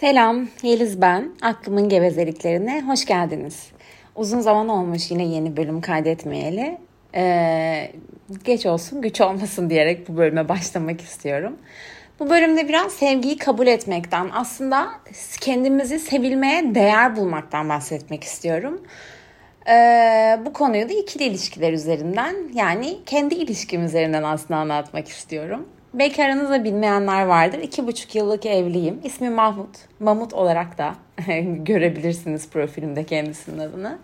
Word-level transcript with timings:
Selam, 0.00 0.48
Yeliz 0.62 1.00
ben. 1.00 1.32
Aklımın 1.42 1.88
gevezeliklerine 1.88 2.82
hoş 2.82 3.04
geldiniz. 3.04 3.70
Uzun 4.16 4.40
zaman 4.40 4.68
olmuş 4.68 5.10
yine 5.10 5.24
yeni 5.24 5.56
bölüm 5.56 5.80
kaydetmeyeli. 5.80 6.78
Ee, 7.14 7.92
geç 8.44 8.66
olsun, 8.66 9.02
güç 9.02 9.20
olmasın 9.20 9.70
diyerek 9.70 10.08
bu 10.08 10.16
bölüme 10.16 10.48
başlamak 10.48 11.00
istiyorum. 11.00 11.56
Bu 12.20 12.30
bölümde 12.30 12.68
biraz 12.68 12.92
sevgiyi 12.92 13.38
kabul 13.38 13.66
etmekten, 13.66 14.30
aslında 14.32 14.88
kendimizi 15.40 15.98
sevilmeye 15.98 16.74
değer 16.74 17.16
bulmaktan 17.16 17.68
bahsetmek 17.68 18.24
istiyorum. 18.24 18.82
Ee, 19.68 20.38
bu 20.46 20.52
konuyu 20.52 20.88
da 20.88 20.92
ikili 20.92 21.24
ilişkiler 21.24 21.72
üzerinden, 21.72 22.34
yani 22.54 22.98
kendi 23.06 23.34
ilişkim 23.34 23.84
üzerinden 23.84 24.22
aslında 24.22 24.60
anlatmak 24.60 25.08
istiyorum. 25.08 25.68
Belki 25.94 26.24
aranızda 26.24 26.64
bilmeyenler 26.64 27.26
vardır. 27.26 27.58
İki 27.58 27.86
buçuk 27.86 28.14
yıllık 28.14 28.46
evliyim. 28.46 29.00
İsmi 29.04 29.30
Mahmut. 29.30 29.76
Mahmut 30.00 30.34
olarak 30.34 30.78
da 30.78 30.94
görebilirsiniz 31.64 32.50
profilimde 32.50 33.04
kendisinin 33.04 33.58
adını. 33.58 33.98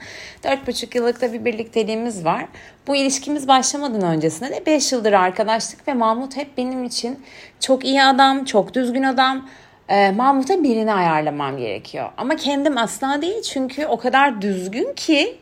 Dört 0.45 0.67
buçuk 0.67 0.95
yıllık 0.95 1.21
da 1.21 1.33
bir 1.33 1.45
birlikteliğimiz 1.45 2.25
var. 2.25 2.47
Bu 2.87 2.97
ilişkimiz 2.97 3.49
başlamadan 3.49 4.03
öncesinde 4.03 4.51
de 4.51 4.67
beş 4.67 4.93
yıldır 4.93 5.13
arkadaşlık 5.13 5.89
ve 5.89 5.95
Mahmut 5.95 6.37
hep 6.37 6.57
benim 6.59 6.85
için 6.85 7.21
çok 7.61 7.85
iyi 7.85 8.03
adam, 8.03 8.45
çok 8.45 8.75
düzgün 8.75 9.03
adam. 9.03 9.49
Ee, 9.89 10.11
Mahmut'a 10.11 10.63
birini 10.63 10.93
ayarlamam 10.93 11.57
gerekiyor. 11.57 12.11
Ama 12.17 12.37
kendim 12.37 12.79
asla 12.79 13.23
değil 13.23 13.43
çünkü 13.43 13.87
o 13.87 13.97
kadar 13.97 14.43
düzgün 14.43 14.93
ki 14.93 15.39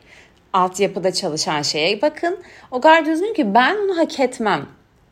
altyapıda 0.53 1.13
çalışan 1.13 1.61
şeye 1.61 2.01
bakın. 2.01 2.39
O 2.71 2.81
kadar 2.81 3.05
düzgün 3.05 3.33
ki 3.33 3.53
ben 3.53 3.75
onu 3.75 3.97
hak 3.97 4.19
etmem. 4.19 4.65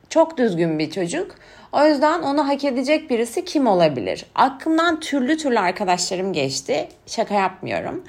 Çok 0.09 0.37
düzgün 0.37 0.79
bir 0.79 0.91
çocuk. 0.91 1.35
O 1.71 1.85
yüzden 1.85 2.21
onu 2.21 2.47
hak 2.47 2.63
edecek 2.63 3.09
birisi 3.09 3.45
kim 3.45 3.67
olabilir? 3.67 4.25
Aklımdan 4.35 4.99
türlü 4.99 5.37
türlü 5.37 5.59
arkadaşlarım 5.59 6.33
geçti. 6.33 6.87
Şaka 7.07 7.35
yapmıyorum. 7.35 8.03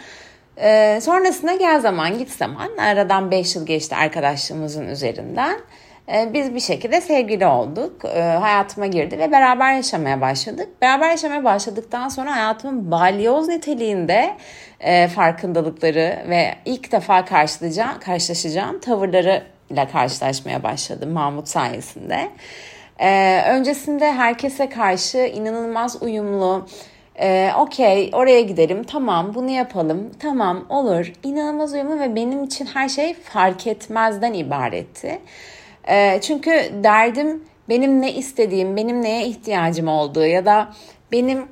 Ee, 0.57 0.99
sonrasında 1.03 1.55
gel 1.55 1.81
zaman 1.81 2.19
git 2.19 2.31
zaman 2.31 2.77
aradan 2.77 3.31
5 3.31 3.57
yıl 3.57 3.67
geçti 3.67 3.97
arkadaşlığımızın 3.97 4.89
üzerinden. 4.89 5.61
Ee, 6.09 6.31
biz 6.33 6.55
bir 6.55 6.61
şekilde 6.61 7.01
sevgili 7.01 7.47
olduk. 7.47 8.05
Ee, 8.05 8.21
hayatıma 8.21 8.87
girdi 8.87 9.19
ve 9.19 9.33
beraber 9.33 9.75
yaşamaya 9.75 10.21
başladık. 10.21 10.69
Beraber 10.83 11.11
yaşamaya 11.11 11.45
başladıktan 11.45 12.09
sonra 12.09 12.37
hayatımın 12.37 12.91
balyoz 12.91 13.49
niteliğinde 13.49 14.37
e, 14.81 15.09
farkındalıkları 15.09 16.25
ve 16.29 16.55
ilk 16.65 16.93
defa 16.93 17.25
karşılaşacağım, 17.25 17.99
karşılaşacağım 18.01 18.81
tavırları 18.81 19.43
ile 19.75 19.89
karşılaşmaya 19.89 20.63
başladım 20.63 21.11
Mahmut 21.11 21.49
sayesinde. 21.49 22.29
Ee, 22.99 23.43
öncesinde 23.49 24.13
herkese 24.13 24.69
karşı 24.69 25.19
inanılmaz 25.19 26.03
uyumlu, 26.03 26.67
ee, 27.21 27.51
okey 27.59 28.11
oraya 28.13 28.41
gidelim 28.41 28.85
tamam 28.85 29.35
bunu 29.35 29.51
yapalım 29.51 30.11
tamam 30.19 30.65
olur 30.69 31.13
inanılmaz 31.23 31.73
uyumlu 31.73 32.01
ve 32.01 32.15
benim 32.15 32.45
için 32.45 32.67
her 32.67 32.89
şey 32.89 33.15
fark 33.15 33.67
etmezden 33.67 34.33
ibaretti. 34.33 35.21
Ee, 35.89 36.19
çünkü 36.23 36.51
derdim 36.85 37.45
benim 37.69 38.01
ne 38.01 38.13
istediğim, 38.13 38.77
benim 38.77 39.03
neye 39.03 39.27
ihtiyacım 39.27 39.89
olduğu 39.89 40.27
ya 40.27 40.47
da 40.47 40.69
benim 41.13 41.49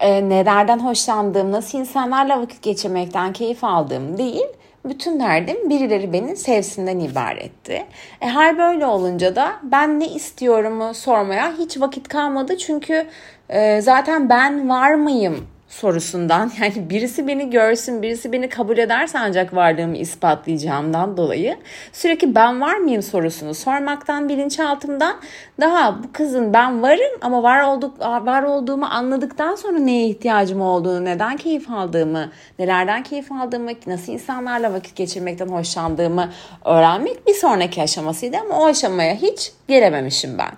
e, 0.00 0.28
nelerden 0.28 0.78
hoşlandığım, 0.78 1.52
nasıl 1.52 1.78
insanlarla 1.78 2.40
vakit 2.40 2.62
geçirmekten 2.62 3.32
keyif 3.32 3.64
aldığım 3.64 4.18
değil 4.18 4.46
bütün 4.88 5.20
derdim 5.20 5.70
birileri 5.70 6.12
beni 6.12 6.36
sevsinden 6.36 6.98
ibaretti. 6.98 7.86
E, 8.20 8.26
her 8.26 8.58
böyle 8.58 8.86
olunca 8.86 9.36
da 9.36 9.52
ben 9.62 10.00
ne 10.00 10.08
istiyorumu 10.08 10.94
sormaya 10.94 11.52
hiç 11.58 11.80
vakit 11.80 12.08
kalmadı. 12.08 12.58
Çünkü 12.58 13.06
e, 13.48 13.80
zaten 13.80 14.28
ben 14.28 14.68
var 14.68 14.94
mıyım 14.94 15.55
sorusundan. 15.68 16.50
Yani 16.60 16.90
birisi 16.90 17.28
beni 17.28 17.50
görsün, 17.50 18.02
birisi 18.02 18.32
beni 18.32 18.48
kabul 18.48 18.78
ederse 18.78 19.18
ancak 19.18 19.54
varlığımı 19.54 19.96
ispatlayacağımdan 19.96 21.16
dolayı. 21.16 21.56
Sürekli 21.92 22.34
ben 22.34 22.60
var 22.60 22.76
mıyım 22.76 23.02
sorusunu 23.02 23.54
sormaktan 23.54 24.28
bilinçaltımdan. 24.28 25.16
Daha 25.60 26.02
bu 26.02 26.12
kızın 26.12 26.52
ben 26.52 26.82
varım 26.82 27.18
ama 27.20 27.42
var 27.42 27.62
olduk 27.62 28.00
var 28.00 28.42
olduğumu 28.42 28.86
anladıktan 28.86 29.54
sonra 29.54 29.78
neye 29.78 30.08
ihtiyacım 30.08 30.60
olduğunu, 30.60 31.04
neden 31.04 31.36
keyif 31.36 31.70
aldığımı, 31.70 32.30
nelerden 32.58 33.02
keyif 33.02 33.32
aldığımı, 33.32 33.70
nasıl 33.86 34.12
insanlarla 34.12 34.72
vakit 34.72 34.96
geçirmekten 34.96 35.48
hoşlandığımı 35.48 36.30
öğrenmek 36.64 37.26
bir 37.26 37.34
sonraki 37.34 37.82
aşamasıydı 37.82 38.36
ama 38.36 38.60
o 38.60 38.66
aşamaya 38.66 39.14
hiç 39.14 39.52
gelememişim 39.68 40.38
ben. 40.38 40.50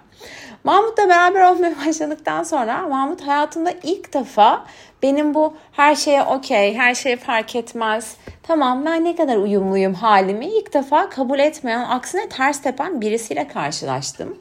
Mahmut'la 0.64 1.08
beraber 1.08 1.42
olmaya 1.42 1.74
başladıktan 1.86 2.42
sonra 2.42 2.88
Mahmut 2.88 3.20
hayatımda 3.26 3.72
ilk 3.82 4.14
defa 4.14 4.64
benim 5.02 5.34
bu 5.34 5.54
her 5.72 5.94
şeye 5.94 6.22
okey, 6.22 6.74
her 6.74 6.94
şey 6.94 7.16
fark 7.16 7.56
etmez, 7.56 8.16
tamam 8.42 8.86
ben 8.86 9.04
ne 9.04 9.16
kadar 9.16 9.36
uyumluyum 9.36 9.94
halimi 9.94 10.46
ilk 10.46 10.74
defa 10.74 11.08
kabul 11.08 11.38
etmeyen, 11.38 11.84
aksine 11.84 12.28
ters 12.28 12.62
tepen 12.62 13.00
birisiyle 13.00 13.48
karşılaştım. 13.48 14.38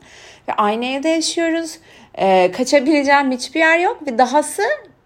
Ve 0.47 0.53
aynı 0.53 0.85
evde 0.85 1.09
yaşıyoruz, 1.09 1.77
ee, 2.17 2.51
kaçabileceğim 2.51 3.31
hiçbir 3.31 3.59
yer 3.59 3.79
yok 3.79 4.07
ve 4.07 4.17
dahası 4.17 4.63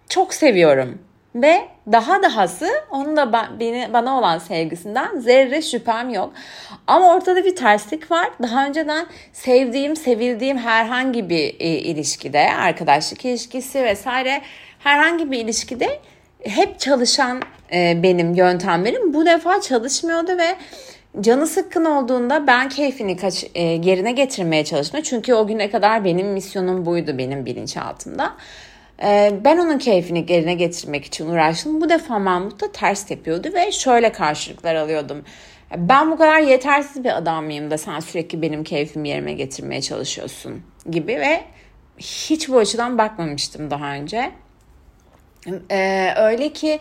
çok 0.09 0.33
seviyorum. 0.33 0.99
Ve 1.35 1.61
daha 1.91 2.23
dahası 2.23 2.69
onun 2.91 3.17
da 3.17 3.49
beni, 3.59 3.89
bana 3.93 4.17
olan 4.17 4.37
sevgisinden 4.37 5.19
zerre 5.19 5.61
şüphem 5.61 6.09
yok. 6.09 6.33
Ama 6.87 7.15
ortada 7.15 7.45
bir 7.45 7.55
terslik 7.55 8.11
var. 8.11 8.29
Daha 8.41 8.65
önceden 8.65 9.05
sevdiğim, 9.33 9.95
sevildiğim 9.95 10.57
herhangi 10.57 11.29
bir 11.29 11.55
e, 11.59 11.67
ilişkide, 11.67 12.53
arkadaşlık 12.53 13.25
ilişkisi 13.25 13.83
vesaire 13.83 14.41
herhangi 14.79 15.31
bir 15.31 15.39
ilişkide 15.39 15.99
hep 16.43 16.79
çalışan 16.79 17.41
e, 17.73 18.03
benim 18.03 18.33
yöntemlerim 18.33 19.13
bu 19.13 19.25
defa 19.25 19.61
çalışmıyordu 19.61 20.37
ve 20.37 20.55
canı 21.21 21.47
sıkkın 21.47 21.85
olduğunda 21.85 22.47
ben 22.47 22.69
keyfini 22.69 23.17
kaç, 23.17 23.45
e, 23.55 23.61
yerine 23.63 24.11
getirmeye 24.11 24.65
çalıştım. 24.65 25.01
Çünkü 25.03 25.33
o 25.33 25.47
güne 25.47 25.71
kadar 25.71 26.05
benim 26.05 26.27
misyonum 26.27 26.85
buydu 26.85 27.17
benim 27.17 27.45
bilinçaltımda. 27.45 28.25
E, 28.25 28.31
ben 29.43 29.57
onun 29.57 29.77
keyfini 29.77 30.25
yerine 30.31 30.53
getirmek 30.53 31.05
için 31.05 31.29
uğraştım. 31.29 31.81
Bu 31.81 31.89
defa 31.89 32.19
Mahmut 32.19 32.61
da 32.61 32.71
ters 32.71 33.11
yapıyordu 33.11 33.49
ve 33.53 33.71
şöyle 33.71 34.11
karşılıklar 34.11 34.75
alıyordum. 34.75 35.23
Ben 35.77 36.11
bu 36.11 36.17
kadar 36.17 36.39
yetersiz 36.39 37.03
bir 37.03 37.17
adam 37.17 37.45
mıyım 37.45 37.71
da 37.71 37.77
sen 37.77 37.99
sürekli 37.99 38.41
benim 38.41 38.63
keyfimi 38.63 39.09
yerime 39.09 39.33
getirmeye 39.33 39.81
çalışıyorsun 39.81 40.61
gibi 40.89 41.11
ve 41.11 41.41
hiç 41.97 42.49
bu 42.49 42.57
açıdan 42.57 42.97
bakmamıştım 42.97 43.71
daha 43.71 43.93
önce. 43.93 44.31
Ee, 45.71 46.13
öyle 46.17 46.53
ki 46.53 46.79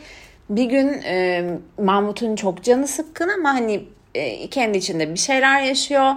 bir 0.50 0.64
gün 0.64 0.88
e, 1.04 1.44
Mahmut'un 1.78 2.37
çok 2.37 2.62
canı 2.62 2.88
sıkkın 2.88 3.28
ama 3.28 3.54
hani 3.54 3.84
e, 4.14 4.50
kendi 4.50 4.78
içinde 4.78 5.14
bir 5.14 5.19
şeyler 5.19 5.62
yaşıyor 5.62 6.12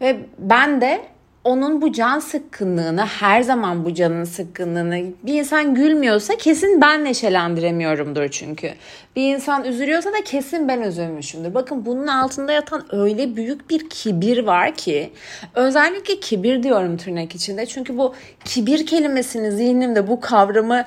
ve 0.00 0.16
ben 0.38 0.80
de 0.80 1.00
onun 1.44 1.82
bu 1.82 1.92
can 1.92 2.18
sıkkınlığını, 2.18 3.06
her 3.06 3.42
zaman 3.42 3.84
bu 3.84 3.94
canın 3.94 4.24
sıkkınlığını 4.24 5.04
bir 5.22 5.34
insan 5.34 5.74
gülmüyorsa 5.74 6.36
kesin 6.36 6.80
ben 6.80 7.04
neşelendiremiyorumdur 7.04 8.28
çünkü. 8.28 8.70
Bir 9.16 9.34
insan 9.34 9.64
üzülüyorsa 9.64 10.12
da 10.12 10.24
kesin 10.24 10.68
ben 10.68 10.82
üzülmüşümdür. 10.82 11.54
Bakın 11.54 11.86
bunun 11.86 12.06
altında 12.06 12.52
yatan 12.52 12.94
öyle 12.94 13.36
büyük 13.36 13.70
bir 13.70 13.88
kibir 13.88 14.46
var 14.46 14.74
ki 14.74 15.10
özellikle 15.54 16.20
kibir 16.20 16.62
diyorum 16.62 16.96
tırnak 16.96 17.34
içinde. 17.34 17.66
Çünkü 17.66 17.98
bu 17.98 18.14
kibir 18.44 18.86
kelimesini 18.86 19.52
zihnimde 19.52 20.08
bu 20.08 20.20
kavramı 20.20 20.84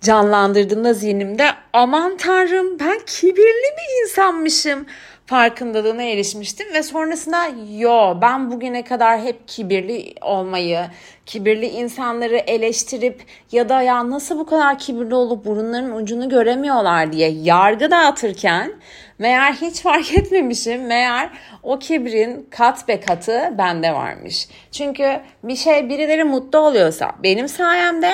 canlandırdığımda 0.00 0.94
zihnimde 0.94 1.46
aman 1.72 2.16
tanrım 2.16 2.78
ben 2.78 2.98
kibirli 3.06 3.70
bir 3.76 4.04
insanmışım 4.04 4.86
farkındalığına 5.30 6.02
erişmiştim 6.02 6.74
ve 6.74 6.82
sonrasında 6.82 7.48
yo 7.78 8.18
ben 8.22 8.50
bugüne 8.50 8.84
kadar 8.84 9.20
hep 9.20 9.48
kibirli 9.48 10.14
olmayı, 10.22 10.80
kibirli 11.26 11.66
insanları 11.66 12.36
eleştirip 12.36 13.22
ya 13.52 13.68
da 13.68 13.82
ya 13.82 14.10
nasıl 14.10 14.38
bu 14.38 14.46
kadar 14.46 14.78
kibirli 14.78 15.14
olup 15.14 15.44
burunların 15.44 15.96
ucunu 15.96 16.28
göremiyorlar 16.28 17.12
diye 17.12 17.30
yargı 17.30 17.90
dağıtırken 17.90 18.72
meğer 19.18 19.52
hiç 19.52 19.80
fark 19.80 20.12
etmemişim. 20.18 20.86
Meğer 20.86 21.30
o 21.62 21.78
kibrin 21.78 22.48
kat 22.50 22.88
be 22.88 23.00
katı 23.00 23.54
bende 23.58 23.94
varmış. 23.94 24.48
Çünkü 24.72 25.20
bir 25.44 25.56
şey 25.56 25.88
birileri 25.88 26.24
mutlu 26.24 26.58
oluyorsa 26.58 27.12
benim 27.22 27.48
sayemde 27.48 28.12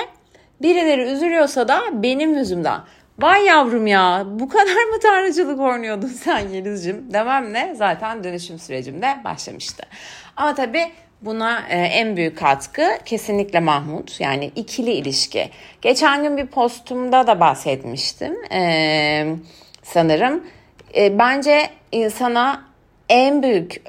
Birileri 0.63 1.03
üzülüyorsa 1.03 1.69
da 1.69 1.81
benim 1.93 2.35
yüzümden. 2.39 2.81
Vay 3.19 3.45
yavrum 3.45 3.87
ya 3.87 4.25
bu 4.27 4.49
kadar 4.49 4.85
mı 4.85 5.01
tanrıcılık 5.03 5.61
oynuyordun 5.61 6.09
sen 6.09 6.49
Yeliz'cim 6.49 7.13
demem 7.13 7.53
ne 7.53 7.75
zaten 7.75 8.25
dönüşüm 8.25 8.59
sürecimde 8.59 9.17
başlamıştı. 9.25 9.83
Ama 10.37 10.55
tabii 10.55 10.93
buna 11.23 11.61
e, 11.69 11.79
en 11.79 12.17
büyük 12.17 12.39
katkı 12.39 12.99
kesinlikle 13.05 13.61
Mahmut 13.61 14.21
yani 14.21 14.51
ikili 14.57 14.93
ilişki. 14.93 15.51
Geçen 15.83 16.23
gün 16.23 16.37
bir 16.37 16.47
postumda 16.47 17.27
da 17.27 17.41
bahsetmiştim 17.41 18.53
e, 18.53 19.37
sanırım. 19.83 20.45
E, 20.97 21.19
bence 21.19 21.71
insana 21.93 22.65
en 23.09 23.43
büyük 23.43 23.83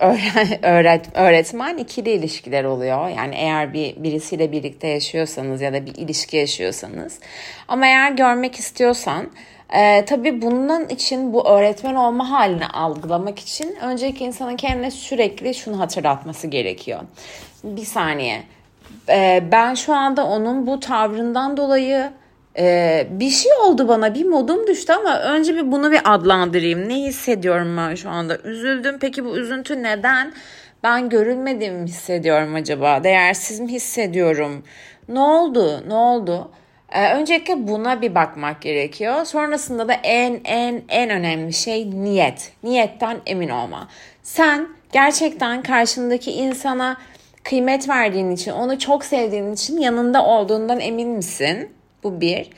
öğret 0.62 1.06
öğretmen 1.14 1.78
ikili 1.78 2.10
ilişkiler 2.10 2.64
oluyor. 2.64 3.10
Yani 3.10 3.36
eğer 3.36 3.74
bir 3.74 4.04
birisiyle 4.04 4.52
birlikte 4.52 4.88
yaşıyorsanız 4.88 5.62
ya 5.62 5.74
da 5.74 5.86
bir 5.86 5.96
ilişki 5.96 6.38
yaşıyorsanız. 6.38 7.20
Ama 7.68 7.86
eğer 7.86 8.12
görmek 8.12 8.56
istiyorsan 8.56 9.30
e, 9.74 10.06
tabii 10.06 10.42
bunun 10.42 10.88
için 10.90 11.34
bu 11.34 11.48
öğretmen 11.48 11.96
olma 11.96 12.32
halini 12.32 12.68
algılamak 12.68 13.40
için 13.40 13.76
önceki 13.82 14.24
insanın 14.24 14.56
kendine 14.56 14.92
sürekli 14.92 15.54
şunu 15.54 15.80
hatırlatması 15.80 16.48
gerekiyor. 16.48 17.00
Bir 17.64 17.86
saniye. 17.86 18.44
E, 19.10 19.44
ben 19.52 19.74
şu 19.74 19.94
anda 19.94 20.26
onun 20.26 20.68
bu 20.68 20.80
tavrından 20.80 21.58
dolayı 21.58 22.12
ee, 22.58 23.08
bir 23.10 23.30
şey 23.30 23.52
oldu 23.66 23.88
bana 23.88 24.14
bir 24.16 24.26
modum 24.26 24.68
düştü 24.68 24.94
ama 24.94 25.20
önce 25.20 25.56
bir 25.56 25.72
bunu 25.72 25.92
bir 25.92 26.02
adlandırayım. 26.04 26.90
Ne 26.90 26.96
hissediyorum 26.96 27.78
ben 27.78 27.96
şu 27.96 28.10
anda? 28.10 28.38
Üzüldüm. 28.38 28.98
Peki 29.00 29.26
bu 29.26 29.38
üzüntü 29.38 29.84
neden? 29.84 30.34
Ben 30.84 31.10
görülmediğimi 31.10 31.88
hissediyorum 31.88 32.56
acaba? 32.56 33.04
Değersiz 33.04 33.60
mi 33.60 33.68
hissediyorum? 33.68 34.64
Ne 35.10 35.20
oldu? 35.20 35.84
Ne 35.88 35.94
oldu? 35.94 36.52
Ee, 36.92 37.14
öncelikle 37.14 37.68
buna 37.68 38.02
bir 38.02 38.16
bakmak 38.16 38.62
gerekiyor. 38.62 39.26
Sonrasında 39.26 39.88
da 39.88 39.94
en 39.94 40.42
en 40.44 40.82
en 40.90 41.10
önemli 41.10 41.54
şey 41.54 41.92
niyet. 41.92 42.52
Niyetten 42.64 43.18
emin 43.26 43.50
olma. 43.50 43.88
Sen 44.24 44.68
gerçekten 44.92 45.64
karşındaki 45.64 46.32
insana 46.32 46.98
kıymet 47.44 47.90
verdiğin 47.90 48.32
için, 48.32 48.52
onu 48.52 48.80
çok 48.80 49.06
sevdiğin 49.06 49.54
için 49.54 49.78
yanında 49.78 50.26
olduğundan 50.26 50.80
emin 50.80 51.10
misin? 51.10 51.77
Bu 52.04 52.22
bir. 52.22 52.50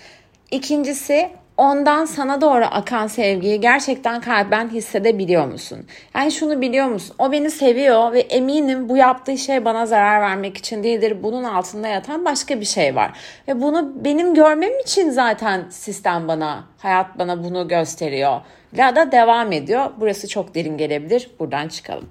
İkincisi 0.51 1.29
ondan 1.57 2.05
sana 2.05 2.41
doğru 2.41 2.65
akan 2.65 3.07
sevgiyi 3.07 3.61
gerçekten 3.61 4.21
kalben 4.21 4.69
hissedebiliyor 4.69 5.45
musun? 5.45 5.85
Yani 6.15 6.31
şunu 6.31 6.61
biliyor 6.61 6.87
musun? 6.87 7.15
O 7.19 7.31
beni 7.31 7.51
seviyor 7.51 8.13
ve 8.13 8.19
eminim 8.19 8.89
bu 8.89 8.97
yaptığı 8.97 9.37
şey 9.37 9.65
bana 9.65 9.85
zarar 9.85 10.21
vermek 10.21 10.57
için 10.57 10.83
değildir. 10.83 11.23
Bunun 11.23 11.43
altında 11.43 11.87
yatan 11.87 12.25
başka 12.25 12.59
bir 12.59 12.65
şey 12.65 12.95
var. 12.95 13.11
Ve 13.47 13.61
bunu 13.61 13.91
benim 14.05 14.33
görmem 14.33 14.79
için 14.83 15.09
zaten 15.09 15.65
sistem 15.69 16.27
bana, 16.27 16.63
hayat 16.77 17.19
bana 17.19 17.43
bunu 17.43 17.67
gösteriyor. 17.67 18.41
Ya 18.75 18.95
da 18.95 19.11
devam 19.11 19.51
ediyor. 19.51 19.91
Burası 19.99 20.27
çok 20.27 20.55
derin 20.55 20.77
gelebilir. 20.77 21.29
Buradan 21.39 21.67
çıkalım 21.67 22.09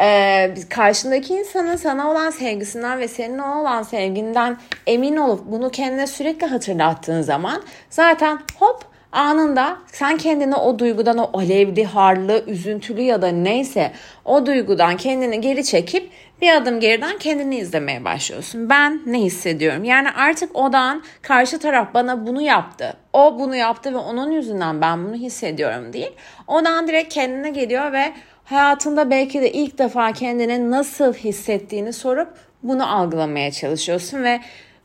e, 0.00 0.54
karşındaki 0.70 1.34
insanın 1.34 1.76
sana 1.76 2.10
olan 2.10 2.30
sevgisinden 2.30 2.98
ve 2.98 3.08
senin 3.08 3.38
olan 3.38 3.82
sevginden 3.82 4.56
emin 4.86 5.16
olup 5.16 5.46
bunu 5.46 5.70
kendine 5.70 6.06
sürekli 6.06 6.46
hatırlattığın 6.46 7.22
zaman 7.22 7.62
zaten 7.90 8.38
hop 8.58 8.94
anında 9.12 9.76
sen 9.86 10.16
kendini 10.16 10.54
o 10.54 10.78
duygudan 10.78 11.18
o 11.18 11.38
alevli, 11.38 11.84
harlı, 11.84 12.44
üzüntülü 12.46 13.02
ya 13.02 13.22
da 13.22 13.28
neyse 13.28 13.92
o 14.24 14.46
duygudan 14.46 14.96
kendini 14.96 15.40
geri 15.40 15.64
çekip 15.64 16.10
bir 16.40 16.56
adım 16.56 16.80
geriden 16.80 17.18
kendini 17.18 17.56
izlemeye 17.56 18.04
başlıyorsun. 18.04 18.70
Ben 18.70 19.00
ne 19.06 19.20
hissediyorum? 19.20 19.84
Yani 19.84 20.10
artık 20.10 20.56
odan 20.56 21.02
karşı 21.22 21.58
taraf 21.58 21.94
bana 21.94 22.26
bunu 22.26 22.42
yaptı. 22.42 22.96
O 23.12 23.38
bunu 23.38 23.56
yaptı 23.56 23.92
ve 23.92 23.98
onun 23.98 24.30
yüzünden 24.30 24.80
ben 24.80 25.04
bunu 25.04 25.14
hissediyorum 25.14 25.92
değil. 25.92 26.12
Odan 26.46 26.88
direkt 26.88 27.14
kendine 27.14 27.50
geliyor 27.50 27.92
ve 27.92 28.12
hayatında 28.44 29.10
belki 29.10 29.42
de 29.42 29.52
ilk 29.52 29.78
defa 29.78 30.12
kendine 30.12 30.70
nasıl 30.70 31.14
hissettiğini 31.14 31.92
sorup 31.92 32.28
bunu 32.62 32.96
algılamaya 32.96 33.52
çalışıyorsun 33.52 34.24
ve 34.24 34.40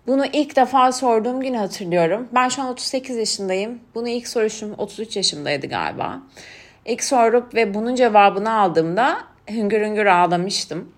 bunu 0.08 0.26
ilk 0.34 0.56
defa 0.56 0.92
sorduğum 0.92 1.42
günü 1.42 1.58
hatırlıyorum. 1.58 2.28
Ben 2.36 2.50
şu 2.50 2.62
an 2.62 2.68
38 2.68 3.18
yaşındayım. 3.18 3.80
Bunu 3.96 4.10
ilk 4.10 4.28
soruşum 4.28 4.74
33 4.78 5.16
yaşımdaydı 5.16 5.68
galiba. 5.68 6.20
İlk 6.86 7.04
sorup 7.04 7.56
ve 7.56 7.74
bunun 7.74 7.96
cevabını 7.96 8.54
aldığımda 8.54 9.18
hüngür 9.50 9.82
hüngür 9.82 10.06
ağlamıştım. 10.06 10.92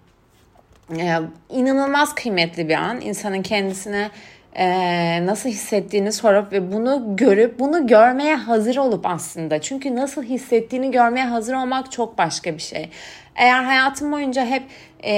Ee, 1.00 1.20
inanılmaz 1.50 2.16
kıymetli 2.16 2.70
bir 2.70 2.74
an. 2.74 3.02
İnsanın 3.02 3.42
kendisine 3.42 4.12
e, 4.56 5.26
nasıl 5.26 5.50
hissettiğini 5.50 6.12
sorup 6.12 6.52
ve 6.52 6.72
bunu 6.72 7.16
görüp 7.16 7.60
bunu 7.60 7.88
görmeye 7.88 8.36
hazır 8.36 8.78
olup 8.78 9.06
aslında. 9.06 9.62
Çünkü 9.62 9.96
nasıl 9.96 10.24
hissettiğini 10.24 10.92
görmeye 10.92 11.26
hazır 11.26 11.54
olmak 11.54 11.92
çok 11.92 12.18
başka 12.18 12.54
bir 12.54 12.62
şey. 12.62 12.90
Eğer 13.36 13.64
hayatım 13.64 14.12
boyunca 14.12 14.46
hep 14.46 14.64
e, 15.04 15.14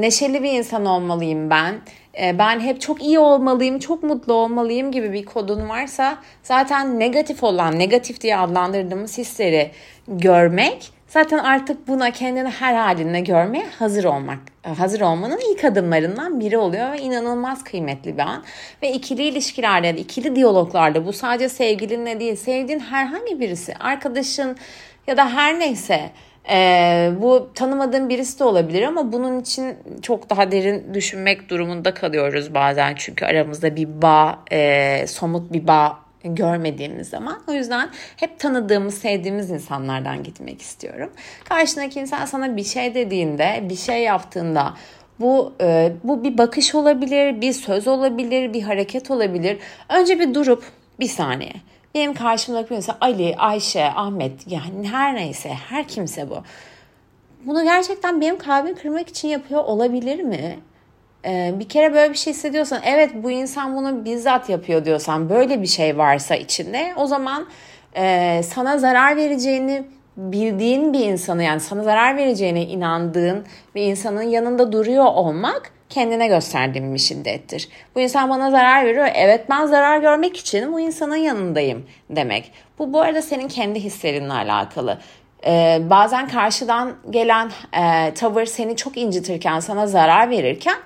neşeli 0.00 0.42
bir 0.42 0.52
insan 0.52 0.86
olmalıyım 0.86 1.50
ben, 1.50 1.74
e, 2.20 2.38
ben 2.38 2.60
hep 2.60 2.80
çok 2.80 3.02
iyi 3.02 3.18
olmalıyım, 3.18 3.78
çok 3.78 4.02
mutlu 4.02 4.32
olmalıyım 4.32 4.92
gibi 4.92 5.12
bir 5.12 5.24
kodun 5.24 5.68
varsa 5.68 6.18
zaten 6.42 7.00
negatif 7.00 7.44
olan, 7.44 7.78
negatif 7.78 8.20
diye 8.20 8.36
adlandırdığımız 8.36 9.18
hisleri 9.18 9.70
görmek 10.08 10.97
Zaten 11.08 11.38
artık 11.38 11.88
buna 11.88 12.10
kendini 12.10 12.48
her 12.48 12.74
halinde 12.74 13.20
görmeye 13.20 13.66
hazır 13.78 14.04
olmak, 14.04 14.38
hazır 14.78 15.00
olmanın 15.00 15.40
ilk 15.52 15.64
adımlarından 15.64 16.40
biri 16.40 16.58
oluyor 16.58 16.92
ve 16.92 16.98
inanılmaz 16.98 17.64
kıymetli 17.64 18.14
bir 18.14 18.22
an. 18.22 18.44
Ve 18.82 18.92
ikili 18.92 19.22
ilişkilerde, 19.22 19.90
ikili 19.90 20.36
diyaloglarda 20.36 21.06
bu 21.06 21.12
sadece 21.12 21.48
sevgilinle 21.48 22.20
değil, 22.20 22.36
sevdiğin 22.36 22.80
herhangi 22.80 23.40
birisi, 23.40 23.74
arkadaşın 23.74 24.56
ya 25.06 25.16
da 25.16 25.34
her 25.34 25.58
neyse 25.58 26.10
ee, 26.50 27.10
bu 27.20 27.50
tanımadığın 27.54 28.08
birisi 28.08 28.38
de 28.38 28.44
olabilir 28.44 28.82
ama 28.82 29.12
bunun 29.12 29.40
için 29.40 29.76
çok 30.02 30.30
daha 30.30 30.52
derin 30.52 30.94
düşünmek 30.94 31.48
durumunda 31.48 31.94
kalıyoruz 31.94 32.54
bazen. 32.54 32.94
Çünkü 32.96 33.24
aramızda 33.24 33.76
bir 33.76 34.02
bağ, 34.02 34.38
e, 34.52 35.06
somut 35.06 35.52
bir 35.52 35.66
bağ 35.66 36.07
görmediğimiz 36.24 37.08
zaman. 37.08 37.42
O 37.48 37.52
yüzden 37.52 37.90
hep 38.16 38.38
tanıdığımız, 38.38 38.98
sevdiğimiz 38.98 39.50
insanlardan 39.50 40.22
gitmek 40.22 40.62
istiyorum. 40.62 41.10
Karşındaki 41.44 42.00
insan 42.00 42.24
sana 42.24 42.56
bir 42.56 42.64
şey 42.64 42.94
dediğinde, 42.94 43.64
bir 43.68 43.76
şey 43.76 44.02
yaptığında 44.02 44.74
bu 45.20 45.52
e, 45.60 45.92
bu 46.04 46.24
bir 46.24 46.38
bakış 46.38 46.74
olabilir, 46.74 47.40
bir 47.40 47.52
söz 47.52 47.88
olabilir, 47.88 48.52
bir 48.52 48.62
hareket 48.62 49.10
olabilir. 49.10 49.58
Önce 49.88 50.20
bir 50.20 50.34
durup 50.34 50.64
bir 51.00 51.08
saniye. 51.08 51.52
Benim 51.94 52.14
karşımdaki 52.14 52.74
insan 52.74 52.96
Ali, 53.00 53.36
Ayşe, 53.36 53.84
Ahmet 53.84 54.32
yani 54.46 54.88
her 54.88 55.14
neyse, 55.14 55.48
her 55.68 55.88
kimse 55.88 56.30
bu. 56.30 56.42
Bunu 57.44 57.64
gerçekten 57.64 58.20
benim 58.20 58.38
kalbimi 58.38 58.74
kırmak 58.74 59.08
için 59.08 59.28
yapıyor 59.28 59.64
olabilir 59.64 60.22
mi? 60.22 60.58
Ee, 61.28 61.54
bir 61.58 61.68
kere 61.68 61.94
böyle 61.94 62.12
bir 62.12 62.18
şey 62.18 62.32
hissediyorsan 62.32 62.80
evet 62.84 63.10
bu 63.14 63.30
insan 63.30 63.76
bunu 63.76 64.04
bizzat 64.04 64.48
yapıyor 64.48 64.84
diyorsan 64.84 65.30
böyle 65.30 65.62
bir 65.62 65.66
şey 65.66 65.98
varsa 65.98 66.36
içinde 66.36 66.92
o 66.96 67.06
zaman 67.06 67.46
e, 67.96 68.40
sana 68.42 68.78
zarar 68.78 69.16
vereceğini 69.16 69.84
bildiğin 70.16 70.92
bir 70.92 71.04
insanı 71.04 71.42
yani 71.42 71.60
sana 71.60 71.82
zarar 71.82 72.16
vereceğine 72.16 72.62
inandığın 72.62 73.44
bir 73.74 73.82
insanın 73.82 74.22
yanında 74.22 74.72
duruyor 74.72 75.04
olmak 75.04 75.72
kendine 75.88 76.26
gösterdiğin 76.26 76.94
bir 76.94 76.98
şiddettir. 76.98 77.68
Bu 77.94 78.00
insan 78.00 78.30
bana 78.30 78.50
zarar 78.50 78.84
veriyor. 78.86 79.08
Evet 79.14 79.50
ben 79.50 79.66
zarar 79.66 79.98
görmek 79.98 80.36
için 80.36 80.72
bu 80.72 80.80
insanın 80.80 81.16
yanındayım 81.16 81.86
demek. 82.10 82.52
Bu 82.78 82.92
bu 82.92 83.00
arada 83.00 83.22
senin 83.22 83.48
kendi 83.48 83.84
hislerinle 83.84 84.32
alakalı. 84.32 84.98
Ee, 85.46 85.78
bazen 85.90 86.28
karşıdan 86.28 86.94
gelen 87.10 87.50
e, 87.72 88.14
tavır 88.14 88.46
seni 88.46 88.76
çok 88.76 88.96
incitirken, 88.96 89.60
sana 89.60 89.86
zarar 89.86 90.30
verirken 90.30 90.76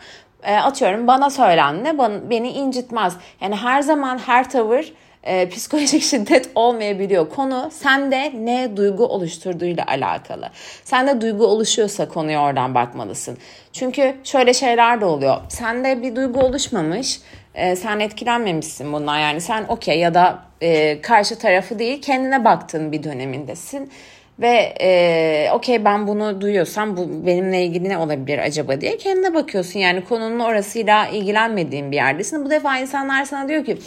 e, 0.43 0.57
atıyorum 0.57 1.07
bana 1.07 1.31
söylenme 1.31 1.99
bana, 1.99 2.31
beni 2.31 2.49
incitmez. 2.49 3.17
Yani 3.41 3.57
her 3.57 3.83
zaman 3.83 4.19
her 4.19 4.51
tavır 4.51 4.93
e, 5.25 5.49
psikolojik 5.49 6.03
şiddet 6.11 6.51
olmayabiliyor. 6.55 7.31
Konu 7.31 7.71
sende 7.73 8.33
ne 8.35 8.77
duygu 8.77 9.07
oluşturduğuyla 9.07 9.85
alakalı. 9.87 10.51
Sende 10.85 11.21
duygu 11.21 11.47
oluşuyorsa 11.47 12.09
konuya 12.09 12.43
oradan 12.43 12.75
bakmalısın. 12.75 13.39
Çünkü 13.73 14.15
şöyle 14.25 14.55
şeyler 14.55 15.01
de 15.01 15.05
oluyor. 15.05 15.37
Sende 15.49 16.03
bir 16.03 16.17
duygu 16.17 16.41
oluşmamış. 16.41 17.21
E, 17.55 17.77
sen 17.77 18.01
etkilenmemişsin 18.01 18.93
bundan 18.93 19.19
yani 19.19 19.41
sen 19.41 19.65
okey 19.69 19.99
ya 19.99 20.15
da 20.15 20.39
e, 20.61 21.01
karşı 21.01 21.39
tarafı 21.39 21.79
değil 21.79 22.03
kendine 22.03 22.45
baktığın 22.45 22.93
bir 22.93 23.03
dönemindesin 23.03 23.93
ve 24.41 24.75
e, 24.81 25.51
okey 25.53 25.85
ben 25.85 26.07
bunu 26.07 26.41
duyuyorsam 26.41 26.97
bu 26.97 27.27
benimle 27.27 27.65
ilgili 27.65 27.89
ne 27.89 27.99
olabilir 27.99 28.39
acaba 28.39 28.81
diye 28.81 28.97
kendine 28.97 29.35
bakıyorsun. 29.35 29.79
Yani 29.79 30.05
konunun 30.05 30.39
orasıyla 30.39 31.09
ilgilenmediğin 31.09 31.91
bir 31.91 31.97
yerdesin. 31.97 32.45
Bu 32.45 32.51
defa 32.51 32.79
insanlar 32.79 33.25
sana 33.25 33.49
diyor 33.49 33.65
ki 33.65 33.79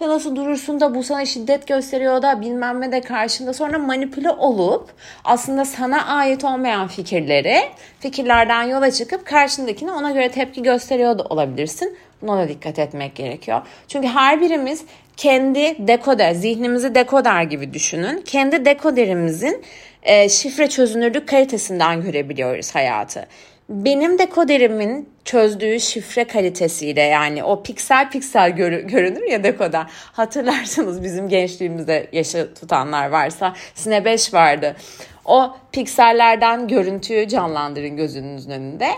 ya 0.00 0.08
nasıl 0.08 0.36
durursun 0.36 0.80
da 0.80 0.94
bu 0.94 1.02
sana 1.02 1.24
şiddet 1.24 1.66
gösteriyor 1.66 2.22
da 2.22 2.40
bilmem 2.40 2.80
ne 2.80 2.92
de 2.92 3.00
karşında 3.00 3.52
sonra 3.52 3.78
manipüle 3.78 4.30
olup 4.30 4.90
aslında 5.24 5.64
sana 5.64 6.06
ait 6.06 6.44
olmayan 6.44 6.88
fikirleri 6.88 7.56
fikirlerden 8.00 8.62
yola 8.62 8.90
çıkıp 8.90 9.26
karşındakine 9.26 9.92
ona 9.92 10.10
göre 10.10 10.30
tepki 10.30 10.62
gösteriyor 10.62 11.18
da 11.18 11.22
olabilirsin. 11.22 11.96
Da 12.22 12.48
dikkat 12.48 12.78
etmek 12.78 13.14
gerekiyor. 13.14 13.60
Çünkü 13.88 14.08
her 14.08 14.40
birimiz 14.40 14.84
kendi 15.16 15.88
dekoder, 15.88 16.32
zihnimizi 16.32 16.94
dekoder 16.94 17.42
gibi 17.42 17.74
düşünün. 17.74 18.22
Kendi 18.22 18.64
dekoderimizin 18.64 19.62
e, 20.02 20.28
şifre 20.28 20.68
çözünürlük 20.68 21.28
kalitesinden 21.28 22.02
görebiliyoruz 22.02 22.74
hayatı. 22.74 23.26
benim 23.68 24.18
dekoderimin 24.18 25.08
çözdüğü 25.24 25.80
şifre 25.80 26.24
kalitesiyle 26.24 27.00
yani 27.00 27.44
o 27.44 27.62
piksel 27.62 28.10
piksel 28.10 28.50
gör, 28.50 28.72
görünür 28.72 29.30
ya 29.30 29.44
dekoder. 29.44 29.86
Hatırlarsınız 29.90 31.02
bizim 31.02 31.28
gençliğimizde 31.28 32.06
yaşı 32.12 32.54
tutanlar 32.54 33.08
varsa 33.08 33.54
Sine 33.74 34.04
5 34.04 34.34
vardı. 34.34 34.76
O 35.24 35.56
piksellerden 35.72 36.68
görüntüyü 36.68 37.28
canlandırın 37.28 37.96
gözünüzün 37.96 38.50
önünde. 38.50 38.88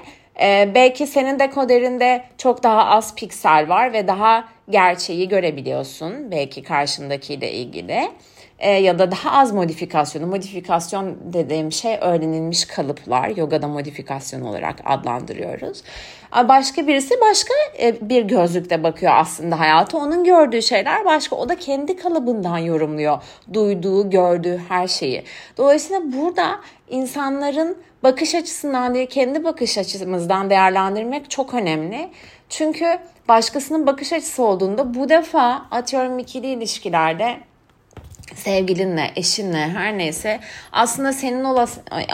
Ee, 0.41 0.71
belki 0.75 1.07
senin 1.07 1.39
dekoderinde 1.39 2.25
çok 2.39 2.63
daha 2.63 2.85
az 2.85 3.15
piksel 3.15 3.69
var 3.69 3.93
ve 3.93 4.09
daha 4.09 4.45
gerçeği 4.71 5.29
görebiliyorsun 5.29 6.31
belki 6.31 6.63
karşındakiyle 6.63 7.53
ilgili 7.53 8.09
e, 8.59 8.71
ya 8.71 8.99
da 8.99 9.11
daha 9.11 9.39
az 9.39 9.53
modifikasyonu. 9.53 10.27
Modifikasyon 10.27 11.17
dediğim 11.33 11.73
şey 11.73 11.99
öğrenilmiş 12.01 12.65
kalıplar. 12.65 13.29
Yogada 13.37 13.69
modifikasyon 13.69 14.41
olarak 14.41 14.77
adlandırıyoruz. 14.85 15.83
Başka 16.49 16.87
birisi 16.87 17.15
başka 17.21 17.55
e, 17.83 18.09
bir 18.09 18.23
gözlükte 18.23 18.83
bakıyor 18.83 19.13
aslında 19.17 19.61
hayata. 19.61 19.99
Onun 19.99 20.25
gördüğü 20.25 20.63
şeyler 20.63 21.05
başka. 21.05 21.37
O 21.37 21.49
da 21.49 21.57
kendi 21.57 21.97
kalıbından 21.97 22.59
yorumluyor. 22.59 23.23
Duyduğu, 23.53 24.11
gördüğü 24.11 24.61
her 24.69 24.89
şeyi. 24.89 25.25
Dolayısıyla 25.57 26.13
burada 26.13 26.61
insanların 26.89 27.79
bakış 28.05 28.35
açısından 28.35 28.95
değil 28.95 29.07
kendi 29.07 29.45
bakış 29.45 29.79
açımızdan 29.79 30.51
değerlendirmek 30.51 31.31
çok 31.31 31.55
önemli. 31.55 32.11
Çünkü 32.49 32.99
başkasının 33.29 33.87
bakış 33.87 34.13
açısı 34.13 34.43
olduğunda 34.43 34.95
bu 34.95 35.09
defa 35.09 35.67
atıyorum 35.71 36.19
ikili 36.19 36.47
ilişkilerde 36.47 37.37
sevgilinle, 38.35 39.11
eşinle 39.17 39.69
her 39.69 39.99
neyse 39.99 40.41
aslında 40.73 41.13
senin 41.13 41.45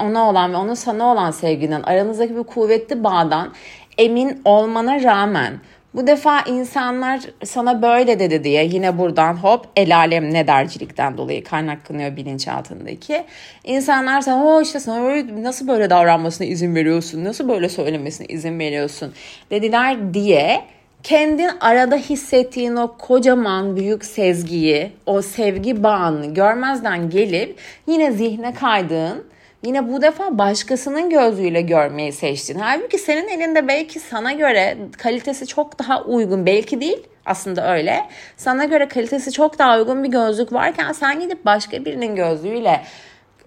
ona 0.01 0.31
olan 0.31 0.53
ve 0.53 0.57
onun 0.57 0.75
sana 0.75 1.05
olan 1.05 1.31
sevgiden 1.31 1.83
aranızdaki 1.83 2.37
bir 2.37 2.43
kuvvetli 2.43 3.05
bağdan 3.05 3.55
emin 3.99 4.43
olmana 4.45 5.03
rağmen 5.03 5.61
bu 5.95 6.07
defa 6.07 6.41
insanlar 6.41 7.21
sana 7.45 7.83
böyle 7.83 8.19
dedi 8.19 8.45
diye 8.45 8.65
yine 8.65 8.99
buradan 8.99 9.35
hop 9.35 9.67
el 9.77 9.97
alem 9.97 10.35
ne 10.35 10.47
dercilikten 10.47 11.17
dolayı 11.17 11.45
kaynaklanıyor 11.45 12.17
bilinçaltındaki. 12.17 13.25
İnsanlar 13.65 14.21
sana 14.21 14.45
o 14.45 14.63
işte 14.63 14.81
sana 14.81 15.25
nasıl 15.43 15.69
böyle 15.69 15.91
davranmasına 15.91 16.47
izin 16.47 16.75
veriyorsun, 16.75 17.25
nasıl 17.25 17.49
böyle 17.49 17.69
söylemesine 17.69 18.27
izin 18.27 18.59
veriyorsun 18.59 19.13
dediler 19.51 20.15
diye 20.15 20.61
kendin 21.03 21.51
arada 21.61 21.97
hissettiğin 21.97 22.77
o 22.77 22.97
kocaman 22.99 23.77
büyük 23.77 24.05
sezgiyi, 24.05 24.93
o 25.07 25.23
sevgi 25.23 25.83
bağını 25.83 26.35
görmezden 26.35 27.11
gelip 27.11 27.59
yine 27.87 28.13
zihne 28.13 28.55
kaydığın, 28.55 29.25
yine 29.65 29.93
bu 29.93 30.03
defa 30.03 30.39
başkasının 30.39 31.11
gözüyle 31.11 31.61
görmeyi 31.61 32.13
seçtin. 32.13 32.59
Halbuki 32.59 32.99
senin 32.99 33.29
elinde 33.29 33.69
belki 33.69 34.01
sana 34.01 34.33
göre 34.33 34.77
kalitesi 34.99 35.47
çok 35.47 35.79
daha 35.79 36.05
uygun, 36.05 36.47
belki 36.47 36.81
değil 36.81 37.07
aslında 37.27 37.75
öyle. 37.75 38.07
Sana 38.37 38.65
göre 38.65 38.89
kalitesi 38.89 39.33
çok 39.33 39.59
daha 39.59 39.79
uygun 39.79 40.05
bir 40.05 40.09
gözlük 40.09 40.53
varken 40.53 40.93
sen 40.93 41.21
gidip 41.21 41.45
başka 41.45 41.85
birinin 41.85 42.17
gözlüğüyle 42.17 42.85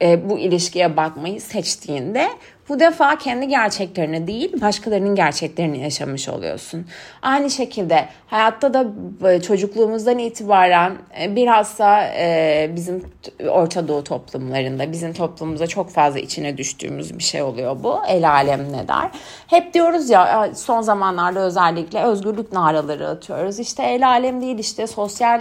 e, 0.02 0.30
bu 0.30 0.40
ilişkiye 0.40 0.98
bakmayı 0.98 1.42
seçtiğinde 1.42 2.30
bu 2.70 2.80
defa 2.80 3.18
kendi 3.18 3.48
gerçeklerini 3.48 4.28
değil 4.28 4.62
başkalarının 4.62 5.16
gerçeklerini 5.16 5.80
yaşamış 5.80 6.30
oluyorsun. 6.30 6.86
Aynı 7.22 7.50
şekilde 7.50 8.06
hayatta 8.28 8.74
da 8.74 8.86
e, 9.30 9.42
çocukluğumuzdan 9.42 10.20
itibaren 10.20 10.98
e, 11.22 11.36
bilhassa 11.36 12.04
e, 12.18 12.72
bizim 12.76 13.04
Orta 13.50 13.88
Doğu 13.88 14.04
toplumlarında 14.04 14.92
bizim 14.92 15.14
toplumumuza 15.14 15.68
çok 15.68 15.90
fazla 15.90 16.20
içine 16.20 16.58
düştüğümüz 16.58 17.18
bir 17.18 17.24
şey 17.24 17.42
oluyor 17.42 17.84
bu. 17.84 18.00
El 18.08 18.30
alem 18.30 18.74
ne 18.74 18.88
der? 18.88 19.10
Hep 19.48 19.74
diyoruz 19.74 20.10
ya 20.10 20.50
son 20.56 20.82
zamanlarda 20.82 21.40
özellikle 21.40 22.04
özgürlük 22.04 22.54
naraları 22.54 23.08
atıyoruz. 23.08 23.60
İşte 23.60 23.84
el 23.84 24.08
alem 24.08 24.42
değil 24.42 24.60
işte 24.60 24.88
sosyal 24.88 25.40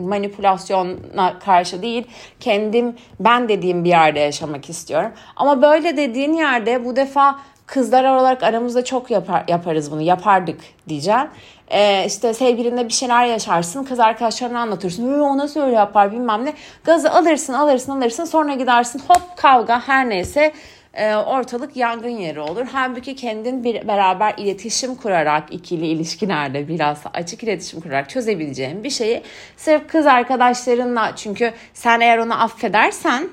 manipülasyona 0.00 1.38
karşı 1.38 1.82
değil 1.82 2.06
kendim 2.40 2.96
ben 3.20 3.48
dediğim 3.48 3.84
bir 3.84 3.88
yerde 3.88 4.20
yaşamak 4.20 4.70
istiyorum. 4.70 5.12
Ama 5.36 5.62
böyle 5.62 5.96
dediğim 5.96 6.25
dediğin 6.26 6.38
yerde 6.38 6.84
bu 6.84 6.96
defa 6.96 7.38
kızlar 7.66 8.04
olarak 8.04 8.42
aramızda 8.42 8.84
çok 8.84 9.10
yapar, 9.10 9.44
yaparız 9.48 9.92
bunu 9.92 10.02
yapardık 10.02 10.60
diyeceğim. 10.88 11.28
Ee, 11.70 12.04
işte 12.06 12.34
sevgilinle 12.34 12.88
bir 12.88 12.92
şeyler 12.92 13.26
yaşarsın 13.26 13.84
kız 13.84 14.00
arkadaşlarına 14.00 14.60
anlatırsın. 14.60 15.20
O 15.20 15.38
nasıl 15.38 15.60
öyle 15.60 15.76
yapar 15.76 16.12
bilmem 16.12 16.44
ne. 16.44 16.52
Gazı 16.84 17.10
alırsın 17.10 17.52
alırsın 17.52 17.92
alırsın 17.92 18.24
sonra 18.24 18.54
gidersin 18.54 19.02
hop 19.08 19.36
kavga 19.36 19.80
her 19.88 20.08
neyse 20.08 20.52
e, 20.94 21.14
ortalık 21.16 21.76
yangın 21.76 22.08
yeri 22.08 22.40
olur. 22.40 22.66
Halbuki 22.72 23.16
kendin 23.16 23.64
bir 23.64 23.88
beraber 23.88 24.34
iletişim 24.36 24.94
kurarak 24.94 25.52
ikili 25.52 25.86
ilişkilerde 25.86 26.68
biraz 26.68 27.02
açık 27.14 27.42
iletişim 27.42 27.80
kurarak 27.80 28.10
çözebileceğin 28.10 28.84
bir 28.84 28.90
şeyi 28.90 29.22
sırf 29.56 29.88
kız 29.88 30.06
arkadaşlarınla 30.06 31.12
çünkü 31.16 31.52
sen 31.74 32.00
eğer 32.00 32.18
onu 32.18 32.42
affedersen 32.42 33.28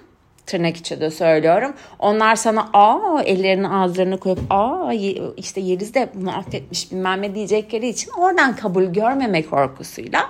tırnak 0.46 0.78
içinde 0.78 1.12
söylüyorum. 1.12 1.74
Onlar 2.00 2.36
sana 2.36 2.70
aa 2.74 3.22
ellerini 3.22 3.68
ağızlarına 3.68 4.18
koyup 4.18 4.40
aa 4.50 4.94
işte 5.38 5.62
Yeliz 5.62 5.94
de 5.94 6.10
bunu 6.14 6.38
affetmiş 6.38 6.92
bilmem 6.92 7.22
ne 7.22 7.36
diyecekleri 7.36 7.88
için 7.88 8.12
oradan 8.18 8.56
kabul 8.56 8.84
görmemek 8.84 9.50
korkusuyla 9.50 10.30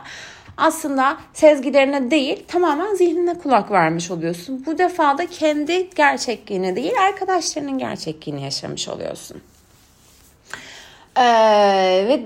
aslında 0.58 1.18
sezgilerine 1.34 2.12
değil 2.12 2.44
tamamen 2.48 2.96
zihnine 2.96 3.34
kulak 3.40 3.72
vermiş 3.72 4.12
oluyorsun. 4.12 4.64
Bu 4.66 4.78
defa 4.78 5.18
da 5.18 5.26
kendi 5.26 5.90
gerçekliğini 5.90 6.76
değil 6.76 6.94
arkadaşlarının 7.08 7.78
gerçekliğini 7.78 8.44
yaşamış 8.44 8.90
oluyorsun. 8.90 9.42
Ee, 11.18 11.24
ve 12.08 12.24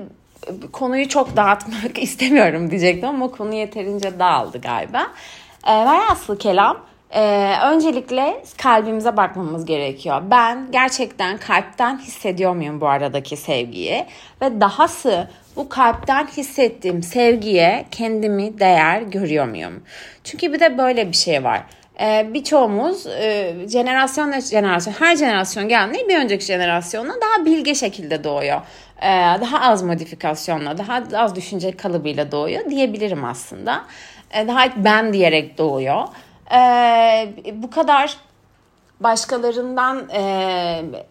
konuyu 0.71 1.09
çok 1.09 1.37
dağıtmak 1.37 1.97
istemiyorum 2.01 2.71
diyecektim 2.71 3.09
ama 3.09 3.31
konu 3.31 3.53
yeterince 3.53 4.19
dağıldı 4.19 4.61
galiba. 4.61 5.07
Ee, 5.67 5.71
velhasıl 5.71 6.39
kelam 6.39 6.77
ee, 7.11 7.53
öncelikle 7.63 8.41
kalbimize 8.57 9.17
bakmamız 9.17 9.65
gerekiyor. 9.65 10.21
Ben 10.31 10.71
gerçekten 10.71 11.37
kalpten 11.37 11.99
hissediyor 11.99 12.55
muyum 12.55 12.81
bu 12.81 12.87
aradaki 12.87 13.37
sevgiyi? 13.37 14.05
Ve 14.41 14.61
dahası 14.61 15.27
bu 15.55 15.69
kalpten 15.69 16.27
hissettiğim 16.27 17.03
sevgiye 17.03 17.85
kendimi 17.91 18.59
değer 18.59 19.01
görüyor 19.01 19.47
muyum? 19.47 19.83
Çünkü 20.23 20.53
bir 20.53 20.59
de 20.59 20.77
böyle 20.77 21.07
bir 21.07 21.15
şey 21.15 21.43
var. 21.43 21.61
Ee, 22.01 22.27
birçoğumuz 22.33 23.07
e, 23.07 23.55
jenerasyon 23.67 24.39
jenerasyon 24.39 24.93
her 24.93 25.15
jenerasyon 25.15 25.69
geldiğinde 25.69 26.09
bir 26.09 26.17
önceki 26.17 26.45
jenerasyonla 26.45 27.13
daha 27.21 27.45
bilge 27.45 27.75
şekilde 27.75 28.23
doğuyor. 28.23 28.61
Ee, 29.01 29.07
daha 29.41 29.61
az 29.61 29.83
modifikasyonla, 29.83 30.77
daha 30.77 31.03
az 31.15 31.35
düşünce 31.35 31.71
kalıbıyla 31.71 32.31
doğuyor 32.31 32.69
diyebilirim 32.69 33.25
aslında. 33.25 33.83
Ee, 34.31 34.47
daha 34.47 34.67
ben 34.77 35.13
diyerek 35.13 35.57
doğuyor 35.57 36.03
e, 36.51 37.33
bu 37.53 37.69
kadar 37.69 38.17
başkalarından 38.99 40.09
e, 40.09 40.21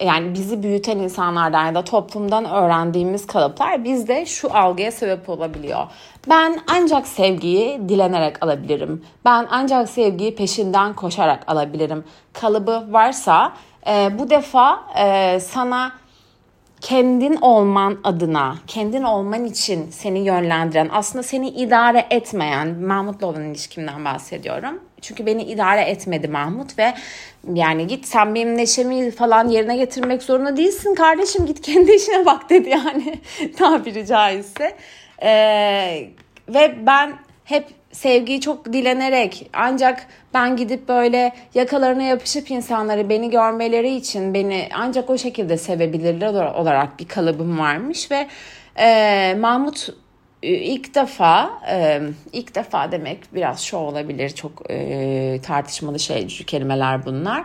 yani 0.01 0.35
bizi 0.35 0.63
büyüten 0.63 0.99
insanlardan 0.99 1.67
ya 1.67 1.75
da 1.75 1.85
toplumdan 1.85 2.45
öğrendiğimiz 2.45 3.27
kalıplar 3.27 3.85
bizde 3.85 4.27
şu 4.27 4.57
algıya 4.57 4.93
sebep 4.93 5.29
olabiliyor. 5.29 5.87
Ben 6.29 6.61
ancak 6.67 7.07
sevgiyi 7.07 7.89
dilenerek 7.89 8.43
alabilirim. 8.43 9.05
Ben 9.25 9.47
ancak 9.51 9.89
sevgiyi 9.89 10.35
peşinden 10.35 10.93
koşarak 10.93 11.45
alabilirim. 11.47 12.05
Kalıbı 12.33 12.93
varsa 12.93 13.53
e, 13.87 14.19
bu 14.19 14.31
defa 14.31 14.81
e, 14.99 15.41
sana 15.41 15.93
kendin 16.81 17.37
olman 17.37 17.99
adına, 18.05 18.57
kendin 18.67 19.03
olman 19.03 19.45
için 19.45 19.91
seni 19.91 20.19
yönlendiren, 20.19 20.89
aslında 20.93 21.23
seni 21.23 21.49
idare 21.49 22.07
etmeyen, 22.11 22.69
Mahmut'la 22.69 23.27
olan 23.27 23.45
ilişkimden 23.45 24.05
bahsediyorum. 24.05 24.81
Çünkü 25.07 25.27
beni 25.27 25.43
idare 25.43 25.81
etmedi 25.81 26.29
Mahmut 26.29 26.79
ve 26.79 26.95
yani 27.55 27.87
git 27.87 28.07
sen 28.07 28.35
benim 28.35 28.57
neşemi 28.57 29.11
falan 29.11 29.49
yerine 29.49 29.77
getirmek 29.77 30.23
zorunda 30.23 30.57
değilsin 30.57 30.95
kardeşim 30.95 31.47
git 31.47 31.61
kendi 31.61 31.93
işine 31.93 32.27
bak 32.27 32.51
dedi 32.51 32.69
yani 32.69 33.19
tabiri 33.57 34.07
caizse. 34.07 34.77
Ee, 35.23 36.09
ve 36.49 36.87
ben 36.87 37.13
hep 37.45 37.67
sevgiyi 37.93 38.41
çok 38.41 38.73
dilenerek 38.73 39.51
ancak 39.53 40.07
ben 40.35 40.57
gidip 40.57 40.89
böyle 40.89 41.33
yakalarına 41.55 42.03
yapışıp 42.03 42.51
insanları 42.51 43.09
beni 43.09 43.31
görmeleri 43.31 43.95
için 43.95 44.35
beni 44.35 44.69
ancak 44.75 45.11
o 45.11 45.19
şekilde 45.19 45.57
sevebilirler 45.57 46.53
olarak 46.55 46.99
bir 46.99 47.09
kalıbım 47.09 47.59
varmış 47.59 48.11
ve 48.11 48.27
e, 48.79 49.35
Mahmut 49.41 49.89
ilk 50.47 50.95
defa 50.95 51.51
e, 51.71 52.01
ilk 52.33 52.55
defa 52.55 52.93
demek 52.93 53.35
biraz 53.35 53.61
şu 53.61 53.77
olabilir 53.77 54.31
çok 54.31 54.71
e, 54.71 55.41
tartışmalı 55.43 55.99
şey 55.99 56.27
kelimeler 56.27 57.07
bunlar. 57.07 57.45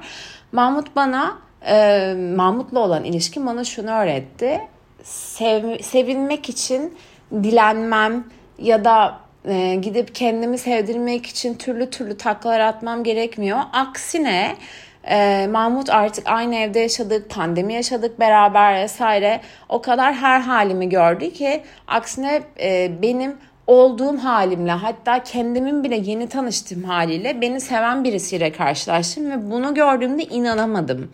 Mahmut 0.51 0.95
bana 0.95 1.37
e, 1.67 2.13
Mahmut'la 2.35 2.79
olan 2.79 3.03
ilişkim 3.03 3.45
bana 3.45 3.63
şunu 3.63 3.91
öğretti. 3.91 4.59
Sev, 5.03 5.79
sevilmek 5.79 6.49
için 6.49 6.97
dilenmem 7.33 8.23
ya 8.59 8.85
da 8.85 9.19
gidip 9.81 10.15
kendimi 10.15 10.57
sevdirmek 10.57 11.25
için 11.25 11.53
türlü 11.53 11.89
türlü 11.89 12.17
taklalar 12.17 12.59
atmam 12.59 13.03
gerekmiyor. 13.03 13.59
Aksine 13.73 14.55
e, 15.09 15.47
Mahmut 15.47 15.89
artık 15.89 16.27
aynı 16.27 16.55
evde 16.55 16.79
yaşadık, 16.79 17.29
pandemi 17.29 17.73
yaşadık 17.73 18.19
beraber 18.19 18.75
vesaire. 18.75 19.41
O 19.69 19.81
kadar 19.81 20.13
her 20.13 20.39
halimi 20.39 20.89
gördü 20.89 21.33
ki 21.33 21.63
aksine 21.87 22.41
e, 22.59 22.91
benim 23.01 23.37
olduğum 23.67 24.17
halimle 24.17 24.71
hatta 24.71 25.23
kendimin 25.23 25.83
bile 25.83 25.95
yeni 25.95 26.29
tanıştığım 26.29 26.83
haliyle 26.83 27.41
beni 27.41 27.61
seven 27.61 28.03
birisiyle 28.03 28.51
karşılaştım 28.51 29.31
ve 29.31 29.51
bunu 29.51 29.73
gördüğümde 29.73 30.23
inanamadım. 30.23 31.11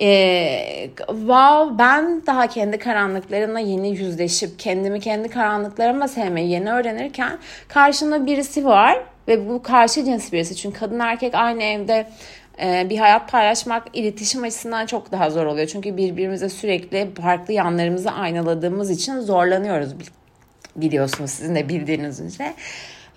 Ee, 0.00 0.90
wow 1.06 1.78
ben 1.78 2.26
daha 2.26 2.46
kendi 2.46 2.78
karanlıklarımla 2.78 3.58
yeni 3.58 3.88
yüzleşip 3.88 4.58
kendimi 4.58 5.00
kendi 5.00 5.28
karanlıklarımla 5.28 6.08
sevmeyi 6.08 6.50
yeni 6.50 6.72
öğrenirken 6.72 7.38
karşımda 7.68 8.26
birisi 8.26 8.64
var 8.64 8.98
ve 9.28 9.48
bu 9.48 9.62
karşı 9.62 10.04
cins 10.04 10.32
birisi 10.32 10.56
çünkü 10.56 10.78
kadın 10.78 10.98
erkek 10.98 11.34
aynı 11.34 11.62
evde 11.62 12.06
bir 12.60 12.98
hayat 12.98 13.32
paylaşmak 13.32 13.86
iletişim 13.92 14.42
açısından 14.42 14.86
çok 14.86 15.12
daha 15.12 15.30
zor 15.30 15.46
oluyor. 15.46 15.66
Çünkü 15.66 15.96
birbirimize 15.96 16.48
sürekli 16.48 17.08
farklı 17.22 17.54
yanlarımızı 17.54 18.10
aynaladığımız 18.10 18.90
için 18.90 19.20
zorlanıyoruz 19.20 19.94
biliyorsunuz 20.76 21.30
sizin 21.30 21.54
de 21.54 21.68
bildiğiniz 21.68 22.20
üzere. 22.20 22.54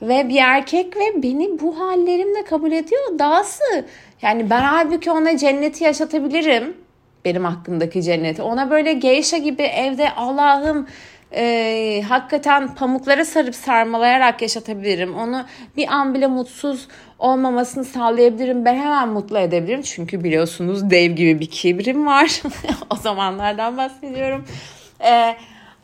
Ve 0.01 0.29
bir 0.29 0.37
erkek 0.37 0.97
ve 0.97 1.23
beni 1.23 1.59
bu 1.59 1.79
hallerimle 1.79 2.43
kabul 2.43 2.71
ediyor. 2.71 3.19
Dahası 3.19 3.85
yani 4.21 4.49
ben 4.49 4.61
halbuki 4.61 5.11
ona 5.11 5.37
cenneti 5.37 5.83
yaşatabilirim. 5.83 6.77
Benim 7.25 7.45
hakkındaki 7.45 8.03
cenneti. 8.03 8.41
Ona 8.41 8.69
böyle 8.69 8.93
geisha 8.93 9.37
gibi 9.37 9.61
evde 9.61 10.11
Allah'ım 10.11 10.87
e, 11.35 12.03
hakikaten 12.09 12.75
pamuklara 12.75 13.25
sarıp 13.25 13.55
sarmalayarak 13.55 14.41
yaşatabilirim. 14.41 15.15
Onu 15.15 15.45
bir 15.77 15.87
an 15.87 16.13
bile 16.13 16.27
mutsuz 16.27 16.87
olmamasını 17.19 17.85
sağlayabilirim. 17.85 18.65
Ben 18.65 18.75
hemen 18.75 19.09
mutlu 19.09 19.39
edebilirim. 19.39 19.81
Çünkü 19.81 20.23
biliyorsunuz 20.23 20.89
dev 20.89 21.11
gibi 21.11 21.39
bir 21.39 21.49
kibrim 21.49 22.05
var. 22.05 22.41
o 22.89 22.95
zamanlardan 22.95 23.77
bahsediyorum. 23.77 24.45
Eee 25.01 25.35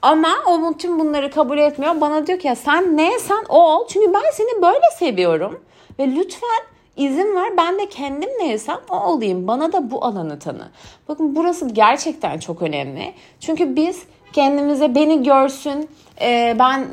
ama 0.01 0.29
o 0.47 0.73
tüm 0.77 0.99
bunları 0.99 1.31
kabul 1.31 1.57
etmiyor. 1.57 2.01
Bana 2.01 2.27
diyor 2.27 2.39
ki 2.39 2.47
ya 2.47 2.55
sen 2.55 2.97
ne 2.97 3.19
sen 3.19 3.45
ol. 3.49 3.87
Çünkü 3.87 4.13
ben 4.13 4.31
seni 4.33 4.61
böyle 4.61 4.85
seviyorum. 4.99 5.63
Ve 5.99 6.07
lütfen 6.07 6.61
izin 6.97 7.35
ver 7.35 7.57
ben 7.57 7.79
de 7.79 7.89
kendim 7.89 8.29
neysem 8.39 8.79
o 8.89 8.95
olayım. 8.95 9.47
Bana 9.47 9.73
da 9.73 9.91
bu 9.91 10.05
alanı 10.05 10.39
tanı. 10.39 10.67
Bakın 11.07 11.35
burası 11.35 11.69
gerçekten 11.69 12.39
çok 12.39 12.61
önemli. 12.61 13.13
Çünkü 13.39 13.75
biz 13.75 14.03
kendimize 14.33 14.95
beni 14.95 15.23
görsün, 15.23 15.89
e, 16.21 16.55
ben 16.59 16.87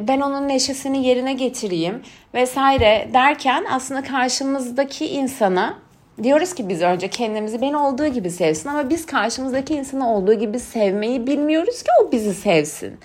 ben 0.00 0.20
onun 0.20 0.48
neşesini 0.48 1.06
yerine 1.06 1.32
getireyim 1.32 2.02
vesaire 2.34 3.08
derken 3.12 3.64
aslında 3.70 4.02
karşımızdaki 4.02 5.06
insana 5.06 5.74
Diyoruz 6.22 6.54
ki 6.54 6.68
biz 6.68 6.82
önce 6.82 7.08
kendimizi 7.08 7.60
beni 7.62 7.76
olduğu 7.76 8.06
gibi 8.06 8.30
sevsin 8.30 8.68
ama 8.68 8.90
biz 8.90 9.06
karşımızdaki 9.06 9.74
insanı 9.74 10.14
olduğu 10.14 10.34
gibi 10.34 10.58
sevmeyi 10.58 11.26
bilmiyoruz 11.26 11.82
ki 11.82 11.88
o 12.02 12.12
bizi 12.12 12.34
sevsin. 12.34 12.98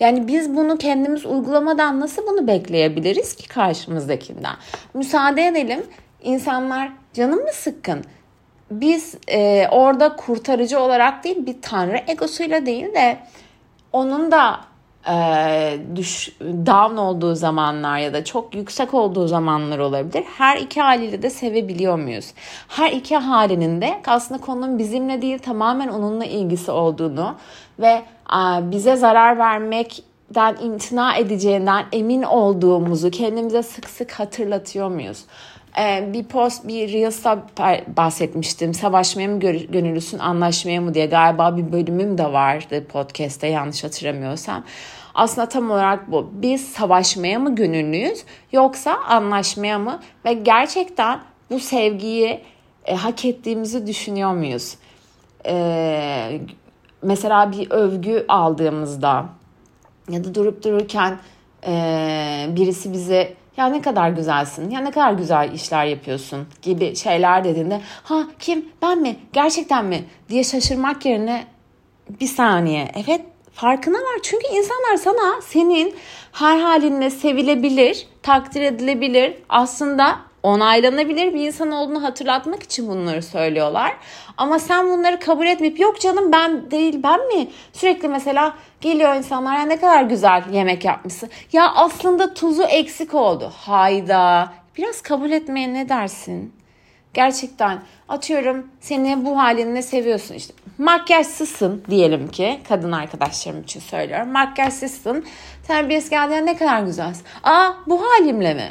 Yani 0.00 0.28
biz 0.28 0.56
bunu 0.56 0.78
kendimiz 0.78 1.26
uygulamadan 1.26 2.00
nasıl 2.00 2.26
bunu 2.26 2.46
bekleyebiliriz 2.46 3.34
ki 3.36 3.48
karşımızdakinden? 3.48 4.54
Müsaade 4.94 5.46
edelim. 5.46 5.82
İnsanlar 6.22 6.92
canım 7.14 7.38
mı 7.38 7.52
sıkkın? 7.52 8.04
Biz 8.70 9.14
e, 9.28 9.68
orada 9.70 10.16
kurtarıcı 10.16 10.80
olarak 10.80 11.24
değil 11.24 11.46
bir 11.46 11.62
tanrı 11.62 12.00
egosuyla 12.06 12.66
değil 12.66 12.94
de 12.94 13.18
onun 13.92 14.32
da 14.32 14.60
e, 15.08 15.78
düş, 15.96 16.36
down 16.40 16.96
olduğu 16.96 17.34
zamanlar 17.34 17.98
ya 17.98 18.12
da 18.12 18.24
çok 18.24 18.54
yüksek 18.54 18.94
olduğu 18.94 19.28
zamanlar 19.28 19.78
olabilir. 19.78 20.24
Her 20.38 20.56
iki 20.56 20.80
haliyle 20.80 21.22
de 21.22 21.30
sevebiliyor 21.30 21.98
muyuz? 21.98 22.32
Her 22.68 22.92
iki 22.92 23.16
halinin 23.16 23.80
de 23.80 24.00
aslında 24.06 24.40
konunun 24.40 24.78
bizimle 24.78 25.22
değil 25.22 25.38
tamamen 25.38 25.88
onunla 25.88 26.24
ilgisi 26.24 26.70
olduğunu 26.70 27.34
ve 27.78 28.02
e, 28.32 28.70
bize 28.70 28.96
zarar 28.96 29.38
vermekten 29.38 30.56
imtina 30.62 31.16
edeceğinden 31.16 31.84
emin 31.92 32.22
olduğumuzu 32.22 33.10
kendimize 33.10 33.62
sık 33.62 33.88
sık 33.88 34.12
hatırlatıyor 34.12 34.88
muyuz? 34.88 35.24
Ee, 35.78 36.12
bir 36.12 36.24
post, 36.24 36.68
bir 36.68 36.92
Reels'ta 36.92 37.46
bahsetmiştim. 37.96 38.74
Savaşmaya 38.74 39.28
mı 39.28 39.40
gönüllüsün, 39.40 40.18
anlaşmaya 40.18 40.80
mı 40.80 40.94
diye 40.94 41.06
galiba 41.06 41.56
bir 41.56 41.72
bölümüm 41.72 42.18
de 42.18 42.32
vardı 42.32 42.86
podcast'te 42.88 43.46
yanlış 43.46 43.84
hatırlamıyorsam. 43.84 44.64
Aslında 45.14 45.48
tam 45.48 45.70
olarak 45.70 46.12
bu. 46.12 46.30
Biz 46.32 46.68
savaşmaya 46.68 47.38
mı 47.38 47.54
gönüllüyüz 47.54 48.24
yoksa 48.52 48.94
anlaşmaya 49.08 49.78
mı? 49.78 50.00
Ve 50.24 50.32
gerçekten 50.32 51.20
bu 51.50 51.60
sevgiyi 51.60 52.40
e, 52.84 52.94
hak 52.94 53.24
ettiğimizi 53.24 53.86
düşünüyor 53.86 54.32
muyuz? 54.32 54.76
E, 55.46 56.40
mesela 57.02 57.52
bir 57.52 57.70
övgü 57.70 58.24
aldığımızda 58.28 59.26
ya 60.10 60.24
da 60.24 60.34
durup 60.34 60.64
dururken 60.64 61.18
e, 61.66 62.46
birisi 62.56 62.92
bize 62.92 63.39
ya 63.56 63.66
ne 63.66 63.82
kadar 63.82 64.10
güzelsin, 64.10 64.70
ya 64.70 64.80
ne 64.80 64.90
kadar 64.90 65.12
güzel 65.12 65.52
işler 65.52 65.84
yapıyorsun 65.84 66.46
gibi 66.62 66.96
şeyler 66.96 67.44
dediğinde 67.44 67.80
ha 68.02 68.22
kim 68.38 68.68
ben 68.82 68.98
mi 68.98 69.16
gerçekten 69.32 69.84
mi? 69.84 70.04
diye 70.28 70.44
şaşırmak 70.44 71.06
yerine 71.06 71.44
bir 72.20 72.26
saniye. 72.26 72.92
Evet 73.04 73.20
farkına 73.52 73.96
var. 73.98 74.18
Çünkü 74.22 74.46
insanlar 74.46 74.96
sana 74.96 75.40
senin 75.42 75.94
her 76.32 76.58
halinle 76.60 77.10
sevilebilir, 77.10 78.06
takdir 78.22 78.60
edilebilir, 78.62 79.34
aslında 79.48 80.18
onaylanabilir 80.42 81.34
bir 81.34 81.46
insan 81.46 81.70
olduğunu 81.70 82.02
hatırlatmak 82.02 82.62
için 82.62 82.88
bunları 82.88 83.22
söylüyorlar. 83.22 83.96
Ama 84.36 84.58
sen 84.58 84.90
bunları 84.90 85.20
kabul 85.20 85.46
etmeyip 85.46 85.80
yok 85.80 86.00
canım 86.00 86.32
ben 86.32 86.70
değil 86.70 87.02
ben 87.02 87.26
mi? 87.26 87.48
Sürekli 87.72 88.08
mesela 88.08 88.54
geliyor 88.80 89.14
insanlar 89.14 89.58
ya 89.58 89.62
ne 89.66 89.80
kadar 89.80 90.02
güzel 90.02 90.42
yemek 90.52 90.84
yapmışsın. 90.84 91.30
Ya 91.52 91.72
aslında 91.74 92.34
tuzu 92.34 92.62
eksik 92.62 93.14
oldu. 93.14 93.52
Hayda. 93.56 94.52
Biraz 94.78 95.02
kabul 95.02 95.30
etmeye 95.30 95.74
ne 95.74 95.88
dersin? 95.88 96.54
Gerçekten 97.14 97.78
atıyorum 98.08 98.66
seni 98.80 99.24
bu 99.24 99.38
halinle 99.38 99.82
seviyorsun 99.82 100.34
işte 100.34 100.54
makyajsızsın 100.78 101.84
diyelim 101.90 102.28
ki 102.28 102.60
kadın 102.68 102.92
arkadaşlarım 102.92 103.62
için 103.62 103.80
söylüyorum 103.80 104.28
makyajsızsın 104.28 105.24
sen 105.66 105.88
birisi 105.88 106.10
geldiğinde 106.10 106.46
ne 106.46 106.56
kadar 106.56 106.82
güzelsin. 106.82 107.24
Aa 107.44 107.72
bu 107.86 108.02
halimle 108.02 108.54
mi? 108.54 108.70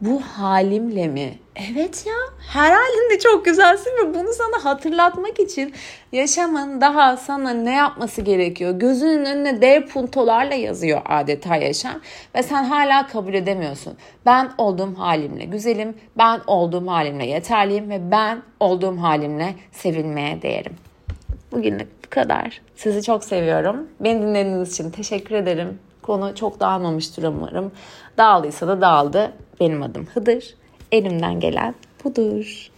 Bu 0.00 0.20
halimle 0.20 1.08
mi? 1.08 1.38
Evet 1.72 2.06
ya 2.06 2.14
her 2.48 2.70
halinde 2.72 3.18
çok 3.18 3.44
güzelsin 3.44 3.90
ve 3.90 4.14
bunu 4.14 4.28
sana 4.32 4.64
hatırlatmak 4.64 5.40
için 5.40 5.74
yaşamın 6.12 6.80
daha 6.80 7.16
sana 7.16 7.50
ne 7.50 7.74
yapması 7.74 8.22
gerekiyor? 8.22 8.72
Gözünün 8.72 9.24
önüne 9.24 9.60
dev 9.62 9.86
puntolarla 9.86 10.54
yazıyor 10.54 11.00
adeta 11.04 11.56
yaşam 11.56 12.00
ve 12.34 12.42
sen 12.42 12.64
hala 12.64 13.06
kabul 13.06 13.34
edemiyorsun. 13.34 13.94
Ben 14.26 14.50
olduğum 14.58 14.98
halimle 14.98 15.44
güzelim, 15.44 15.96
ben 16.18 16.40
olduğum 16.46 16.86
halimle 16.86 17.26
yeterliyim 17.26 17.90
ve 17.90 18.10
ben 18.10 18.42
olduğum 18.60 18.96
halimle 18.96 19.54
sevilmeye 19.72 20.42
değerim. 20.42 20.76
Bugünlük 21.52 22.04
bu 22.06 22.10
kadar. 22.10 22.60
Sizi 22.76 23.02
çok 23.02 23.24
seviyorum. 23.24 23.88
Beni 24.00 24.22
dinlediğiniz 24.22 24.72
için 24.72 24.90
teşekkür 24.90 25.34
ederim. 25.34 25.78
Konu 26.02 26.34
çok 26.34 26.60
dağılmamıştır 26.60 27.22
umarım. 27.22 27.72
Dağıldıysa 28.18 28.68
da 28.68 28.80
dağıldı. 28.80 29.32
Benim 29.60 29.82
adım 29.82 30.06
Hıdır. 30.06 30.54
Elimden 30.92 31.40
gelen 31.40 31.74
budur. 32.04 32.70